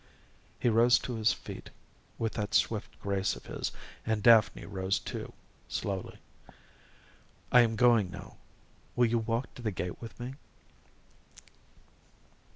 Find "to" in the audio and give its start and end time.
0.97-1.13, 9.53-9.61